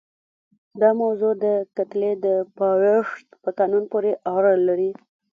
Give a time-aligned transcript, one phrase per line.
[0.81, 1.45] دا موضوع د
[1.77, 4.91] کتلې د پایښت په قانون پورې اړه لري.